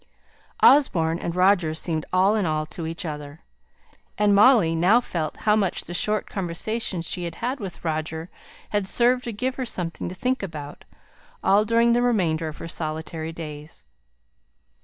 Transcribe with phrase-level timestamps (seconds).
[0.61, 3.43] Osborne and Roger seemed all in all to each other;
[4.17, 8.31] and Molly now felt how much the short conversations she had had with Roger
[8.71, 10.85] had served to give her something to think about,
[11.43, 13.85] all during the remainder of her solitary days.